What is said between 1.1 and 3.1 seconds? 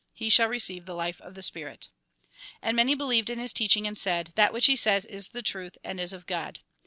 of the spirit." And many